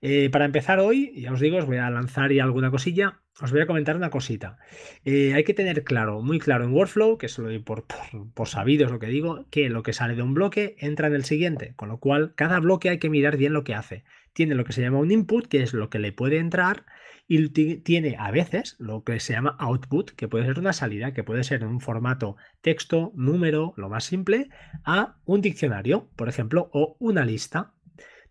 Eh, 0.00 0.28
para 0.30 0.44
empezar 0.44 0.80
hoy, 0.80 1.12
ya 1.20 1.32
os 1.32 1.40
digo, 1.40 1.56
os 1.56 1.66
voy 1.66 1.78
a 1.78 1.90
lanzar 1.90 2.30
y 2.32 2.40
alguna 2.40 2.70
cosilla, 2.70 3.20
os 3.40 3.52
voy 3.52 3.60
a 3.60 3.66
comentar 3.66 3.96
una 3.96 4.10
cosita. 4.10 4.58
Eh, 5.04 5.34
hay 5.34 5.44
que 5.44 5.54
tener 5.54 5.84
claro, 5.84 6.20
muy 6.20 6.40
claro 6.40 6.64
en 6.64 6.72
Workflow, 6.72 7.16
que 7.16 7.26
eso 7.26 7.42
lo 7.42 7.48
doy 7.48 7.60
por, 7.60 7.86
por, 8.34 8.48
sabido, 8.48 8.86
es 8.86 8.92
lo 8.92 8.98
que 8.98 9.06
digo, 9.06 9.46
que 9.50 9.68
lo 9.68 9.82
que 9.84 9.92
sale 9.92 10.16
de 10.16 10.22
un 10.22 10.34
bloque 10.34 10.76
entra 10.78 11.06
en 11.06 11.14
el 11.14 11.24
siguiente, 11.24 11.74
con 11.76 11.88
lo 11.88 11.98
cual 11.98 12.32
cada 12.34 12.58
bloque 12.58 12.90
hay 12.90 12.98
que 12.98 13.10
mirar 13.10 13.36
bien 13.36 13.52
lo 13.52 13.64
que 13.64 13.74
hace. 13.74 14.04
Tiene 14.32 14.56
lo 14.56 14.64
que 14.64 14.72
se 14.72 14.82
llama 14.82 14.98
un 14.98 15.10
input, 15.10 15.46
que 15.46 15.62
es 15.62 15.72
lo 15.74 15.90
que 15.90 15.98
le 16.00 16.12
puede 16.12 16.38
entrar, 16.38 16.84
y 17.28 17.48
tiene 17.50 18.16
a 18.18 18.30
veces 18.30 18.76
lo 18.78 19.04
que 19.04 19.20
se 19.20 19.34
llama 19.34 19.56
output, 19.58 20.12
que 20.12 20.28
puede 20.28 20.46
ser 20.46 20.58
una 20.58 20.72
salida, 20.72 21.12
que 21.12 21.24
puede 21.24 21.44
ser 21.44 21.62
en 21.62 21.68
un 21.68 21.80
formato 21.80 22.36
texto, 22.62 23.12
número, 23.14 23.74
lo 23.76 23.90
más 23.90 24.04
simple, 24.04 24.48
a 24.84 25.16
un 25.26 25.42
diccionario, 25.42 26.08
por 26.16 26.28
ejemplo, 26.28 26.70
o 26.72 26.96
una 26.98 27.26
lista. 27.26 27.74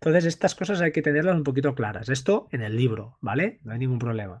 Entonces, 0.00 0.26
estas 0.26 0.54
cosas 0.54 0.80
hay 0.80 0.92
que 0.92 1.02
tenerlas 1.02 1.36
un 1.36 1.42
poquito 1.42 1.74
claras. 1.74 2.08
Esto 2.08 2.48
en 2.52 2.62
el 2.62 2.76
libro, 2.76 3.18
¿vale? 3.20 3.58
No 3.64 3.72
hay 3.72 3.80
ningún 3.80 3.98
problema. 3.98 4.40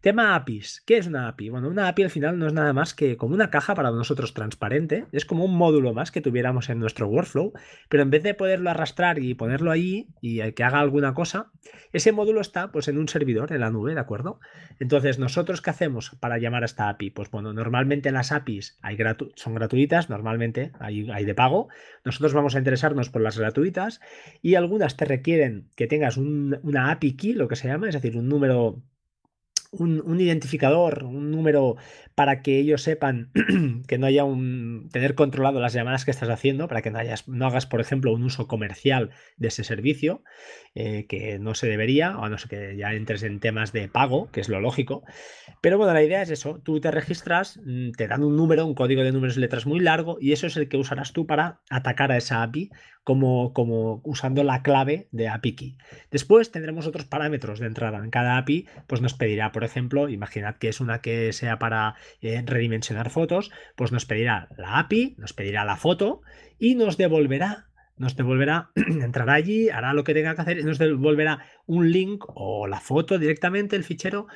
Tema 0.00 0.34
APIs. 0.34 0.82
¿Qué 0.84 0.96
es 0.96 1.06
una 1.06 1.28
API? 1.28 1.50
Bueno, 1.50 1.68
una 1.68 1.86
API 1.86 2.02
al 2.04 2.10
final 2.10 2.38
no 2.38 2.48
es 2.48 2.52
nada 2.52 2.72
más 2.72 2.92
que 2.92 3.16
como 3.16 3.34
una 3.34 3.50
caja 3.50 3.76
para 3.76 3.92
nosotros 3.92 4.34
transparente. 4.34 5.06
Es 5.12 5.24
como 5.24 5.44
un 5.44 5.56
módulo 5.56 5.94
más 5.94 6.10
que 6.10 6.20
tuviéramos 6.20 6.70
en 6.70 6.80
nuestro 6.80 7.06
workflow, 7.06 7.52
pero 7.88 8.02
en 8.02 8.10
vez 8.10 8.24
de 8.24 8.34
poderlo 8.34 8.68
arrastrar 8.68 9.20
y 9.20 9.34
ponerlo 9.34 9.70
ahí 9.70 10.08
y 10.20 10.52
que 10.52 10.64
haga 10.64 10.80
alguna 10.80 11.14
cosa, 11.14 11.52
ese 11.92 12.12
módulo 12.12 12.40
está 12.40 12.72
pues 12.72 12.88
en 12.88 12.98
un 12.98 13.08
servidor 13.08 13.52
en 13.52 13.60
la 13.60 13.70
nube, 13.70 13.94
¿de 13.94 14.00
acuerdo? 14.00 14.40
Entonces, 14.80 15.18
¿nosotros 15.18 15.62
qué 15.62 15.70
hacemos 15.70 16.16
para 16.20 16.38
llamar 16.38 16.62
a 16.62 16.66
esta 16.66 16.88
API? 16.88 17.10
Pues 17.10 17.30
bueno, 17.30 17.52
normalmente 17.52 18.10
las 18.10 18.32
APIs 18.32 18.78
hay 18.82 18.98
son 19.36 19.54
gratuitas, 19.54 20.10
normalmente 20.10 20.72
hay, 20.80 21.08
hay 21.10 21.24
de 21.24 21.34
pago. 21.34 21.68
Nosotros 22.04 22.34
vamos 22.34 22.54
a 22.54 22.58
interesarnos 22.58 23.08
por 23.08 23.22
las 23.22 23.38
gratuitas 23.38 24.00
y 24.42 24.56
algunas 24.56 24.95
te 24.96 25.04
requieren 25.04 25.70
que 25.76 25.86
tengas 25.86 26.16
una 26.16 26.90
API 26.90 27.16
key, 27.16 27.32
lo 27.34 27.48
que 27.48 27.56
se 27.56 27.68
llama, 27.68 27.88
es 27.88 27.94
decir, 27.94 28.16
un 28.16 28.28
número 28.28 28.82
un, 29.78 30.20
identificador, 30.20 31.04
un 31.04 31.30
número 31.30 31.76
para 32.14 32.42
que 32.42 32.58
ellos 32.58 32.82
sepan 32.82 33.30
que 33.86 33.98
no 33.98 34.06
haya 34.06 34.24
un 34.24 34.88
tener 34.90 35.14
controlado 35.14 35.60
las 35.60 35.72
llamadas 35.72 36.04
que 36.04 36.10
estás 36.10 36.28
haciendo, 36.28 36.68
para 36.68 36.82
que 36.82 36.90
no, 36.90 36.98
hayas, 36.98 37.28
no 37.28 37.46
hagas, 37.46 37.66
por 37.66 37.80
ejemplo, 37.80 38.12
un 38.12 38.22
uso 38.22 38.46
comercial 38.46 39.10
de 39.36 39.48
ese 39.48 39.64
servicio, 39.64 40.22
eh, 40.74 41.06
que 41.08 41.38
no 41.38 41.54
se 41.54 41.66
debería, 41.68 42.18
o 42.18 42.28
no 42.28 42.38
sé 42.38 42.48
que 42.48 42.76
ya 42.76 42.94
entres 42.94 43.22
en 43.22 43.40
temas 43.40 43.72
de 43.72 43.88
pago, 43.88 44.30
que 44.30 44.40
es 44.40 44.48
lo 44.48 44.60
lógico. 44.60 45.02
Pero 45.60 45.78
bueno, 45.78 45.92
la 45.92 46.02
idea 46.02 46.22
es 46.22 46.30
eso, 46.30 46.60
tú 46.64 46.80
te 46.80 46.90
registras, 46.90 47.60
mm, 47.64 47.92
te 47.92 48.08
dan 48.08 48.22
un 48.22 48.36
número, 48.36 48.66
un 48.66 48.74
código 48.74 49.02
de 49.02 49.12
números 49.12 49.36
y 49.36 49.40
letras 49.40 49.66
muy 49.66 49.80
largo, 49.80 50.18
y 50.20 50.32
eso 50.32 50.46
es 50.46 50.56
el 50.56 50.68
que 50.68 50.76
usarás 50.76 51.12
tú 51.12 51.26
para 51.26 51.60
atacar 51.70 52.12
a 52.12 52.16
esa 52.16 52.42
API 52.42 52.70
como, 53.04 53.52
como 53.52 54.00
usando 54.04 54.42
la 54.42 54.62
clave 54.62 55.06
de 55.12 55.28
API. 55.28 55.76
Después 56.10 56.50
tendremos 56.50 56.88
otros 56.88 57.04
parámetros 57.04 57.60
de 57.60 57.66
entrada. 57.66 57.98
En 57.98 58.10
cada 58.10 58.36
API, 58.36 58.66
pues 58.88 59.00
nos 59.00 59.14
pedirá, 59.14 59.52
por 59.52 59.62
ejemplo, 59.62 59.65
imaginad 60.10 60.56
que 60.56 60.68
es 60.68 60.80
una 60.80 61.00
que 61.00 61.32
sea 61.32 61.58
para 61.58 61.94
eh, 62.20 62.42
redimensionar 62.44 63.10
fotos, 63.10 63.50
pues 63.76 63.92
nos 63.92 64.06
pedirá 64.06 64.48
la 64.56 64.78
API, 64.78 65.16
nos 65.18 65.32
pedirá 65.32 65.64
la 65.64 65.76
foto 65.76 66.22
y 66.58 66.74
nos 66.74 66.96
devolverá 66.96 67.66
nos 67.98 68.14
devolverá, 68.14 68.70
entrará 68.74 69.34
allí, 69.34 69.70
hará 69.70 69.94
lo 69.94 70.04
que 70.04 70.14
tenga 70.14 70.34
que 70.34 70.42
hacer 70.42 70.58
y 70.58 70.64
nos 70.64 70.78
devolverá 70.78 71.46
un 71.64 71.90
link 71.90 72.24
o 72.26 72.66
la 72.66 72.80
foto 72.80 73.18
directamente, 73.18 73.74
el 73.74 73.84
fichero, 73.84 74.26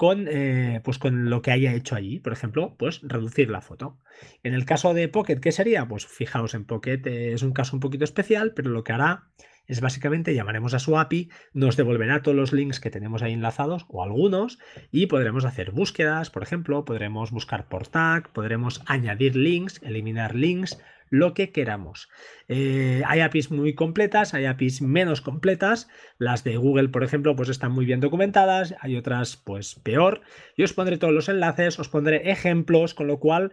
con, 0.00 0.28
eh, 0.28 0.80
pues 0.82 0.98
con 0.98 1.28
lo 1.28 1.42
que 1.42 1.50
haya 1.50 1.74
hecho 1.74 1.94
allí. 1.94 2.20
Por 2.20 2.32
ejemplo, 2.32 2.74
pues 2.78 3.00
reducir 3.02 3.50
la 3.50 3.60
foto. 3.60 3.98
En 4.42 4.54
el 4.54 4.64
caso 4.64 4.94
de 4.94 5.08
Pocket, 5.08 5.40
¿qué 5.40 5.52
sería? 5.52 5.86
Pues 5.86 6.06
fijaos 6.06 6.54
en 6.54 6.64
Pocket, 6.64 7.02
eh, 7.04 7.34
es 7.34 7.42
un 7.42 7.52
caso 7.52 7.76
un 7.76 7.80
poquito 7.80 8.04
especial, 8.04 8.54
pero 8.54 8.70
lo 8.70 8.82
que 8.82 8.94
hará 8.94 9.28
es 9.70 9.80
básicamente 9.80 10.34
llamaremos 10.34 10.74
a 10.74 10.80
su 10.80 10.98
API, 10.98 11.30
nos 11.52 11.76
devolverá 11.76 12.22
todos 12.22 12.36
los 12.36 12.52
links 12.52 12.80
que 12.80 12.90
tenemos 12.90 13.22
ahí 13.22 13.32
enlazados 13.32 13.86
o 13.88 14.02
algunos 14.02 14.58
y 14.90 15.06
podremos 15.06 15.44
hacer 15.44 15.70
búsquedas, 15.70 16.28
por 16.28 16.42
ejemplo, 16.42 16.84
podremos 16.84 17.30
buscar 17.30 17.68
por 17.68 17.86
tag, 17.86 18.32
podremos 18.32 18.82
añadir 18.86 19.36
links, 19.36 19.80
eliminar 19.84 20.34
links, 20.34 20.80
lo 21.08 21.34
que 21.34 21.52
queramos. 21.52 22.08
Eh, 22.48 23.02
hay 23.06 23.20
APIs 23.20 23.50
muy 23.50 23.74
completas, 23.74 24.34
hay 24.34 24.46
APIs 24.46 24.80
menos 24.80 25.20
completas. 25.20 25.88
Las 26.18 26.44
de 26.44 26.56
Google, 26.56 26.88
por 26.88 27.04
ejemplo, 27.04 27.36
pues 27.36 27.48
están 27.48 27.72
muy 27.72 27.84
bien 27.84 28.00
documentadas, 28.00 28.74
hay 28.80 28.96
otras 28.96 29.36
pues 29.36 29.74
peor. 29.74 30.22
Yo 30.56 30.64
os 30.64 30.72
pondré 30.72 30.98
todos 30.98 31.14
los 31.14 31.28
enlaces, 31.28 31.78
os 31.78 31.88
pondré 31.88 32.30
ejemplos, 32.30 32.94
con 32.94 33.08
lo 33.08 33.18
cual 33.18 33.52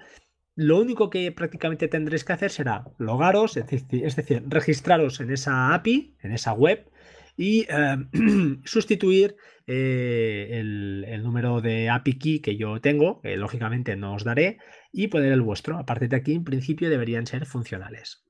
lo 0.58 0.80
único 0.80 1.12
que 1.12 1.32
prácticamente 1.32 1.88
tendréis 1.88 2.26
que 2.26 2.34
hacer 2.34 2.50
será 2.50 2.86
logaros, 2.98 3.56
es 3.58 4.16
decir, 4.16 4.44
registraros 4.48 5.22
en 5.22 5.30
esa 5.30 5.76
API, 5.76 6.16
en 6.24 6.32
esa 6.32 6.52
web 6.54 6.90
y 7.38 7.68
eh, 7.70 7.98
sustituir 8.66 9.36
eh, 9.68 10.48
el, 10.54 11.22
número 11.22 11.62
de 11.62 11.92
API 11.92 12.18
key 12.18 12.40
que 12.40 12.58
yo 12.58 12.82
tengo, 12.82 13.22
que 13.22 13.38
lógicamente 13.38 13.96
no 13.96 14.16
os 14.16 14.24
daré, 14.24 14.58
y 14.92 15.10
poner 15.10 15.32
el 15.32 15.44
vuestro. 15.44 15.78
A 15.78 15.86
partir 15.86 16.10
de 16.10 16.16
aquí, 16.16 16.34
en 16.34 16.44
principio, 16.44 16.90
deberían 16.90 17.28
ser 17.28 17.46
funcionales. 17.46 18.26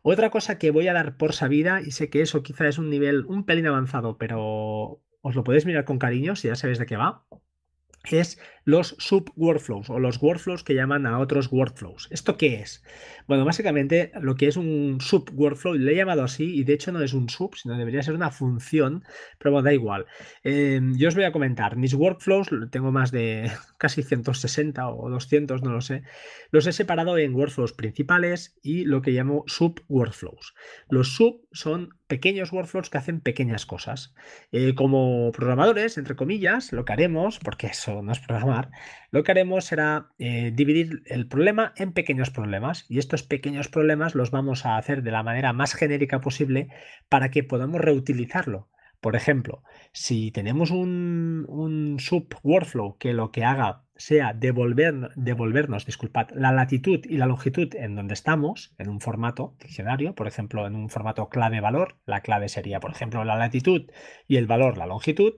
Otra 0.00 0.30
cosa 0.30 0.58
que 0.58 0.70
voy 0.70 0.88
a 0.88 0.94
dar 0.94 1.18
por 1.18 1.34
sabida, 1.34 1.82
y 1.82 1.90
sé 1.90 2.08
que 2.08 2.22
eso 2.22 2.42
quizá 2.42 2.66
es 2.68 2.78
un 2.78 2.88
nivel 2.88 3.26
un 3.26 3.44
pelín 3.44 3.66
avanzado, 3.66 4.16
pero 4.16 5.02
os 5.20 5.34
lo 5.34 5.44
podéis 5.44 5.66
mirar 5.66 5.84
con 5.84 5.98
cariño 5.98 6.36
si 6.36 6.48
ya 6.48 6.56
sabéis 6.56 6.78
de 6.78 6.86
qué 6.86 6.96
va, 6.96 7.26
es 8.10 8.38
los 8.66 8.96
sub-workflows 8.98 9.90
o 9.90 10.00
los 10.00 10.20
workflows 10.20 10.64
que 10.64 10.74
llaman 10.74 11.06
a 11.06 11.20
otros 11.20 11.52
workflows. 11.52 12.08
¿Esto 12.10 12.36
qué 12.36 12.56
es? 12.56 12.82
Bueno, 13.28 13.44
básicamente 13.44 14.10
lo 14.20 14.34
que 14.34 14.48
es 14.48 14.56
un 14.56 14.98
sub-workflow, 15.00 15.74
le 15.74 15.92
he 15.92 15.96
llamado 15.96 16.24
así 16.24 16.56
y 16.56 16.64
de 16.64 16.74
hecho 16.74 16.90
no 16.90 17.00
es 17.00 17.14
un 17.14 17.28
sub, 17.28 17.54
sino 17.54 17.78
debería 17.78 18.02
ser 18.02 18.14
una 18.14 18.32
función, 18.32 19.04
pero 19.38 19.52
bueno, 19.52 19.64
da 19.64 19.72
igual. 19.72 20.06
Em, 20.42 20.96
yo 20.96 21.08
os 21.08 21.14
voy 21.14 21.24
a 21.24 21.32
comentar, 21.32 21.76
mis 21.76 21.94
workflows, 21.94 22.48
tengo 22.70 22.90
más 22.90 23.12
de 23.12 23.50
casi 23.78 24.02
160 24.02 24.88
o 24.88 25.10
200, 25.10 25.62
no 25.62 25.70
lo 25.70 25.80
sé, 25.80 26.02
los 26.50 26.66
he 26.66 26.72
separado 26.72 27.16
en 27.18 27.34
workflows 27.34 27.72
principales 27.72 28.58
y 28.62 28.84
lo 28.84 29.00
que 29.00 29.12
llamo 29.12 29.44
sub-workflows. 29.46 30.54
Los 30.88 31.14
sub 31.14 31.46
son 31.52 31.90
pequeños 32.06 32.52
workflows 32.52 32.90
que 32.90 32.98
hacen 32.98 33.20
pequeñas 33.20 33.66
cosas. 33.66 34.14
Eh, 34.52 34.74
como 34.74 35.32
programadores, 35.32 35.98
entre 35.98 36.16
comillas, 36.16 36.72
lo 36.72 36.84
que 36.84 36.92
haremos, 36.92 37.38
porque 37.38 37.68
eso 37.68 38.02
no 38.02 38.12
es 38.12 38.20
programar, 38.20 38.70
lo 39.10 39.22
que 39.22 39.32
haremos 39.32 39.64
será 39.64 40.10
eh, 40.18 40.52
dividir 40.54 41.02
el 41.06 41.28
problema 41.28 41.72
en 41.76 41.92
pequeños 41.92 42.30
problemas 42.30 42.86
y 42.88 42.98
estos 42.98 43.22
pequeños 43.22 43.68
problemas 43.68 44.14
los 44.14 44.30
vamos 44.30 44.66
a 44.66 44.76
hacer 44.76 45.02
de 45.02 45.10
la 45.10 45.22
manera 45.22 45.52
más 45.52 45.74
genérica 45.74 46.20
posible 46.20 46.68
para 47.08 47.30
que 47.30 47.44
podamos 47.44 47.80
reutilizarlo. 47.80 48.68
Por 49.00 49.14
ejemplo, 49.14 49.62
si 49.92 50.30
tenemos 50.32 50.70
un, 50.70 51.44
un 51.48 51.98
sub 52.00 52.34
workflow 52.42 52.96
que 52.98 53.12
lo 53.12 53.30
que 53.30 53.44
haga 53.44 53.85
sea 53.96 54.32
devolver, 54.34 55.10
devolvernos, 55.16 55.86
disculpad, 55.86 56.28
la 56.34 56.52
latitud 56.52 57.00
y 57.04 57.16
la 57.16 57.26
longitud 57.26 57.74
en 57.74 57.94
donde 57.94 58.14
estamos, 58.14 58.74
en 58.78 58.88
un 58.88 59.00
formato 59.00 59.54
diccionario, 59.60 60.14
por 60.14 60.26
ejemplo, 60.26 60.66
en 60.66 60.74
un 60.74 60.88
formato 60.88 61.28
clave-valor, 61.28 61.96
la 62.06 62.20
clave 62.20 62.48
sería, 62.48 62.80
por 62.80 62.90
ejemplo, 62.90 63.24
la 63.24 63.36
latitud 63.36 63.90
y 64.28 64.36
el 64.36 64.46
valor, 64.46 64.76
la 64.78 64.86
longitud, 64.86 65.34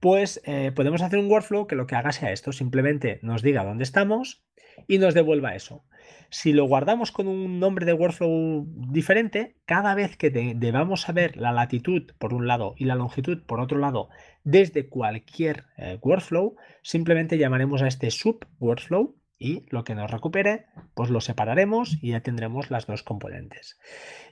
pues 0.00 0.40
eh, 0.44 0.72
podemos 0.74 1.02
hacer 1.02 1.18
un 1.18 1.30
workflow 1.30 1.66
que 1.66 1.76
lo 1.76 1.86
que 1.86 1.96
haga 1.96 2.12
sea 2.12 2.32
esto, 2.32 2.52
simplemente 2.52 3.18
nos 3.22 3.42
diga 3.42 3.64
dónde 3.64 3.84
estamos 3.84 4.44
y 4.86 4.98
nos 4.98 5.14
devuelva 5.14 5.54
eso. 5.54 5.84
Si 6.30 6.52
lo 6.52 6.64
guardamos 6.66 7.12
con 7.12 7.28
un 7.28 7.60
nombre 7.60 7.86
de 7.86 7.92
workflow 7.92 8.66
diferente, 8.66 9.56
cada 9.64 9.94
vez 9.94 10.16
que 10.16 10.30
debamos 10.30 11.02
saber 11.02 11.36
la 11.36 11.52
latitud 11.52 12.12
por 12.18 12.34
un 12.34 12.46
lado 12.46 12.74
y 12.76 12.84
la 12.84 12.96
longitud 12.96 13.42
por 13.46 13.60
otro 13.60 13.78
lado 13.78 14.08
desde 14.42 14.88
cualquier 14.88 15.64
eh, 15.78 15.98
workflow, 16.02 16.56
simplemente 16.82 17.38
llamaremos 17.38 17.82
a 17.82 17.86
este 17.86 18.10
sub 18.10 18.46
workflow 18.58 19.16
y 19.38 19.66
lo 19.70 19.84
que 19.84 19.94
nos 19.94 20.10
recupere, 20.10 20.66
pues 20.94 21.10
lo 21.10 21.20
separaremos 21.20 21.98
y 22.02 22.10
ya 22.10 22.20
tendremos 22.20 22.70
las 22.70 22.86
dos 22.86 23.02
componentes. 23.02 23.78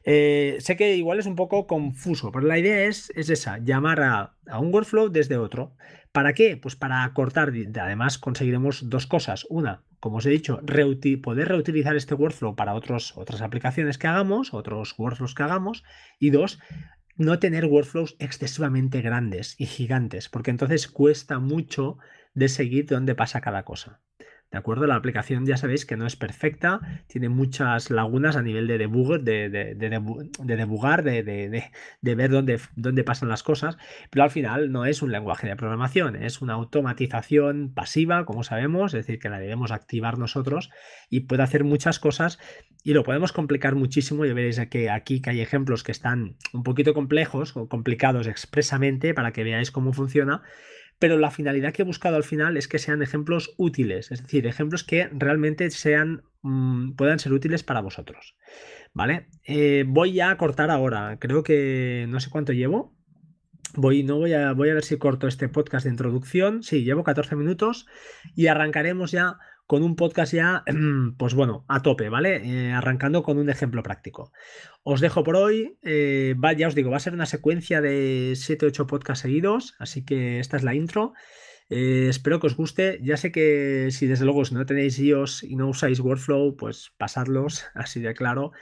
Eh, 0.05 0.57
sé 0.61 0.77
que 0.77 0.97
igual 0.97 1.19
es 1.19 1.27
un 1.27 1.37
poco 1.37 1.67
confuso, 1.67 2.31
pero 2.33 2.47
la 2.47 2.59
idea 2.59 2.85
es, 2.85 3.13
es 3.15 3.29
esa, 3.31 3.59
llamar 3.59 4.01
a, 4.01 4.37
un 4.59 4.73
workflow 4.73 5.09
desde 5.09 5.37
otro. 5.37 5.77
¿Para 6.13 6.35
qué? 6.35 6.57
Pues 6.57 6.77
para 6.77 7.11
cortar, 7.15 7.53
además 7.81 8.19
conseguiremos 8.19 8.89
dos 8.91 9.07
cosas. 9.07 9.47
Una, 9.49 9.83
como 9.99 10.19
os 10.19 10.27
he 10.27 10.31
dicho, 10.31 10.61
poder 11.23 11.49
reutilizar 11.49 11.97
este 11.97 12.15
workflow 12.15 12.55
para 12.55 12.75
otros, 12.75 13.17
otras 13.17 13.41
aplicaciones 13.41 13.99
que 13.99 14.09
hagamos, 14.09 14.53
otros 14.53 14.95
workflows 14.99 15.35
que 15.35 15.43
hagamos. 15.43 15.85
Y 16.19 16.31
dos, 16.31 16.59
no 17.17 17.39
tener 17.39 17.67
workflows 17.67 18.17
excesivamente 18.19 19.01
grandes 19.01 19.55
y 19.59 19.67
gigantes, 19.67 20.29
porque 20.29 20.51
entonces 20.51 20.89
cuesta 20.89 21.39
mucho 21.39 21.99
de 22.35 22.49
seguir 22.49 22.87
dónde 22.87 23.15
pasa 23.15 23.41
cada 23.41 23.65
cosa. 23.65 24.01
¿De 24.53 24.59
acuerdo? 24.59 24.87
La 24.87 24.97
aplicación 24.97 25.47
ya 25.47 25.57
sabéis 25.57 25.87
que 25.87 25.97
no 25.97 26.07
es 26.07 26.15
perfecta, 26.15 27.03
tiene 27.07 27.31
muchas 27.31 27.91
lagunas 27.91 28.37
a 28.37 28.43
nivel 28.43 28.67
de 28.67 28.77
debug, 28.77 29.19
de, 29.21 29.49
de, 29.49 29.75
de, 29.75 30.57
debugar, 30.57 31.03
de, 31.03 31.71
ver 32.03 32.31
dónde, 32.31 32.61
dónde 32.77 33.03
pasan 33.03 33.31
las 33.31 33.43
cosas, 33.43 33.79
pero 34.11 34.25
al 34.25 34.31
final 34.31 34.71
no 34.71 34.85
es 34.85 35.01
un 35.01 35.11
lenguaje 35.11 35.49
de 35.49 35.57
programación, 35.57 36.17
es 36.17 36.43
una 36.43 36.53
automatización 36.53 37.73
pasiva, 37.73 38.27
como 38.27 38.43
sabemos, 38.43 38.93
es 38.93 39.07
decir, 39.07 39.19
que 39.19 39.31
la 39.31 39.39
debemos 39.39 39.73
activar 39.73 40.19
nosotros 40.19 40.69
y 41.09 41.21
puede 41.21 41.45
hacer 41.45 41.65
muchas 41.65 41.99
cosas 41.99 42.39
y 42.85 42.93
lo 42.93 43.05
podemos 43.05 43.33
complicar 43.33 43.75
muchísimo. 43.75 44.27
Y 44.27 44.35
veréis 44.35 44.61
que 44.69 44.91
aquí 44.91 45.23
que 45.23 45.31
hay 45.31 45.41
ejemplos 45.41 45.83
que 45.83 45.93
están 45.93 46.37
un 46.53 46.63
poquito 46.63 46.93
complejos 46.93 47.57
o 47.57 47.69
complicados 47.69 48.27
expresamente 48.27 49.15
para 49.15 49.33
que 49.33 49.45
veáis 49.45 49.71
cómo 49.71 49.95
funciona 49.95 50.43
pero 50.99 51.19
la 51.19 51.31
finalidad 51.31 51.73
que 51.73 51.83
he 51.83 51.85
buscado 51.85 52.17
al 52.17 52.25
final 52.25 52.57
es 52.57 52.69
que 52.69 52.79
sean 52.79 53.03
ejemplos 53.03 53.55
útiles, 53.57 54.11
es 54.11 54.23
decir, 54.23 54.47
ejemplos 54.47 54.85
que 54.85 55.09
realmente 55.13 55.71
sean, 55.71 56.23
mm, 56.43 56.93
puedan 56.93 57.19
ser 57.19 57.33
útiles 57.33 57.63
para 57.63 57.81
vosotros. 57.81 58.37
¿Vale? 58.95 59.29
Eh, 59.45 59.85
voy 59.87 60.21
a 60.21 60.37
cortar 60.37 60.71
ahora, 60.71 61.19
creo 61.19 61.43
que 61.43 62.07
no 62.09 62.21
sé 62.21 62.31
cuánto 62.31 62.53
llevo. 62.53 62.95
Voy, 63.75 64.03
no 64.03 64.19
voy 64.19 64.35
a, 64.35 64.53
voy 64.53 64.69
a 64.69 64.75
ver 64.75 64.85
si 64.85 64.99
corto 64.99 65.27
este 65.27 65.49
podcast 65.49 65.85
de 65.85 65.91
introducción. 65.91 66.63
Sí, 66.63 66.85
llevo 66.85 67.05
14 67.05 67.37
minutos 67.37 67.87
y 68.35 68.49
arrancaremos 68.49 69.13
ya 69.13 69.39
con 69.73 69.85
un 69.85 69.97
podcast 69.97 70.35
ya, 70.35 70.65
pues 71.17 71.33
bueno, 71.33 71.65
a 71.67 71.81
tope, 71.81 72.11
¿vale? 72.11 72.43
Eh, 72.45 72.73
arrancando 72.73 73.23
con 73.23 73.39
un 73.39 73.49
ejemplo 73.49 73.83
práctico. 73.83 74.31
Os 74.83 75.01
dejo 75.01 75.25
por 75.25 75.35
hoy, 75.35 75.79
eh, 75.81 76.35
ya 76.59 76.69
os 76.69 76.75
digo, 76.75 76.91
va 76.91 76.99
a 76.99 77.01
ser 77.01 77.15
una 77.15 77.25
secuencia 77.25 77.81
de 77.81 78.33
7-8 78.35 78.87
podcasts 78.87 79.23
seguidos, 79.23 79.75
así 79.79 80.05
que 80.05 80.41
esta 80.41 80.59
es 80.59 80.63
la 80.63 80.75
intro. 80.75 81.15
Eh, 81.71 82.09
espero 82.11 82.39
que 82.39 82.49
os 82.49 82.55
guste. 82.55 82.99
Ya 83.03 83.17
sé 83.17 83.33
que 83.33 83.89
si 83.93 84.07
desde 84.07 84.27
luego 84.27 84.45
si 84.45 84.53
no 84.55 84.67
tenéis 84.67 84.99
iOS 84.99 85.43
y 85.43 85.57
no 85.57 85.71
usáis 85.71 86.01
Workflow, 86.01 86.55
pues 86.55 86.93
pasadlos, 86.99 87.65
así 87.75 87.99
de 88.01 88.13
claro 88.13 88.53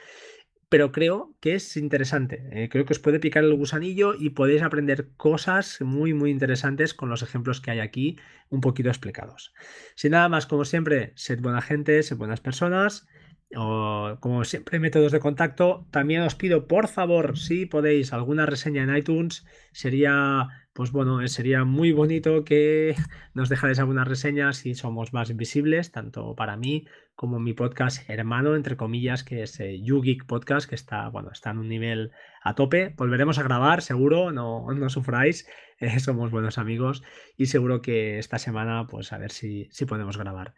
pero 0.71 0.93
creo 0.93 1.35
que 1.41 1.57
es 1.57 1.77
interesante. 1.77 2.49
Eh, 2.53 2.69
creo 2.71 2.85
que 2.87 2.93
os 2.93 3.01
puede 3.01 3.19
picar 3.19 3.43
el 3.43 3.55
gusanillo 3.55 4.15
y 4.15 4.31
podéis 4.31 4.63
aprender 4.63 5.09
cosas 5.17 5.81
muy, 5.81 6.15
muy 6.15 6.31
interesantes 6.31 6.95
con 6.95 7.09
los 7.11 7.23
ejemplos 7.23 7.61
que 7.61 7.73
hay 7.73 7.81
aquí, 7.81 8.19
un 8.51 8.61
poquito 8.61 8.89
explicados. 8.89 9.53
Sin 9.97 10.13
nada 10.13 10.29
más, 10.29 10.47
como 10.47 10.65
siempre, 10.65 11.13
sed 11.17 11.41
buena 11.41 11.61
gente, 11.61 12.03
sed 12.05 12.17
buenas 12.17 12.41
personas. 12.41 13.09
O, 13.57 14.17
como 14.21 14.45
siempre, 14.45 14.79
métodos 14.79 15.11
de 15.11 15.19
contacto. 15.19 15.89
También 15.91 16.23
os 16.23 16.37
pido, 16.37 16.69
por 16.69 16.87
favor, 16.87 17.37
si 17.37 17.67
podéis, 17.67 18.13
alguna 18.13 18.47
reseña 18.47 18.85
en 18.85 18.97
iTunes. 18.97 19.45
Sería, 19.73 20.47
pues 20.73 20.93
bueno, 20.93 21.27
sería 21.29 21.65
muy 21.65 21.93
bonito 21.93 22.45
que 22.45 22.95
nos 23.35 23.49
dejarais 23.49 23.79
alguna 23.79 24.05
reseña 24.05 24.53
si 24.53 24.75
somos 24.75 25.13
más 25.13 25.37
visibles, 25.37 25.91
tanto 25.93 26.35
para 26.35 26.57
mí 26.57 26.87
como 27.15 27.39
mi 27.39 27.53
podcast 27.53 28.09
hermano, 28.09 28.57
entre 28.57 28.77
comillas, 28.77 29.25
que 29.25 29.43
es 29.43 29.59
eh, 29.61 29.81
YouGeek 29.83 30.27
Podcast, 30.27 30.69
que 30.69 30.75
está, 30.75 31.09
bueno, 31.09 31.31
está 31.33 31.51
en 31.51 31.59
un 31.59 31.69
nivel 31.69 32.13
a 32.43 32.55
tope. 32.55 32.95
Volveremos 32.97 33.39
a 33.39 33.43
grabar, 33.43 33.83
seguro, 33.83 34.33
no, 34.33 34.73
no 34.73 34.89
sufráis, 34.89 35.47
eh, 35.81 36.01
somos 36.01 36.31
buenos 36.31 36.57
amigos 36.57 37.03
y 37.37 37.47
seguro 37.47 37.83
que 37.83 38.19
esta 38.19 38.39
semana, 38.39 38.87
pues 38.87 39.13
a 39.13 39.19
ver 39.19 39.33
si, 39.33 39.69
si 39.73 39.85
podemos 39.85 40.17
grabar. 40.17 40.55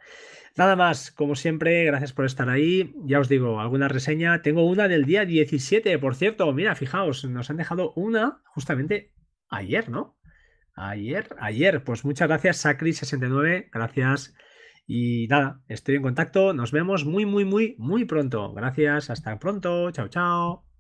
Nada 0.55 0.77
más, 0.77 1.11
como 1.11 1.35
siempre, 1.35 1.85
gracias 1.85 2.13
por 2.13 2.27
estar 2.27 2.51
ahí. 2.51 2.95
Ya 3.07 3.19
os 3.19 3.29
digo, 3.29 3.59
alguna 3.61 3.89
reseña. 3.89 4.43
Tengo 4.43 4.67
una 4.67 4.87
del 4.87 5.07
día 5.07 5.25
17, 5.25 5.99
por 5.99 6.15
cierto. 6.15 6.53
Mira, 6.53 6.75
fijaos, 6.75 7.25
nos 7.25 7.49
han 7.49 7.57
dejado 7.57 7.93
una 7.97 8.43
justamente 8.45 9.13
ayer, 9.53 9.89
¿no? 9.89 10.19
Ayer, 10.75 11.29
ayer. 11.39 11.85
Pues 11.85 12.05
muchas 12.05 12.29
gracias, 12.29 12.65
Sacri69. 12.65 13.69
Gracias. 13.73 14.35
Y 14.87 15.29
nada, 15.29 15.61
estoy 15.69 15.97
en 15.97 16.03
contacto. 16.03 16.53
Nos 16.53 16.73
vemos 16.73 17.05
muy, 17.05 17.25
muy, 17.27 17.45
muy, 17.45 17.77
muy 17.79 18.05
pronto. 18.05 18.53
Gracias. 18.53 19.11
Hasta 19.11 19.39
pronto. 19.39 19.91
Chao, 19.93 20.09
chao. 20.09 20.72